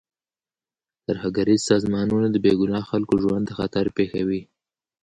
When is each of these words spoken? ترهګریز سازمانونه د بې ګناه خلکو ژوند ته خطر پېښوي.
ترهګریز 1.07 1.61
سازمانونه 1.69 2.27
د 2.31 2.35
بې 2.43 2.53
ګناه 2.59 2.83
خلکو 2.91 3.15
ژوند 3.23 3.43
ته 3.47 3.53
خطر 3.59 3.85
پېښوي. 3.97 4.41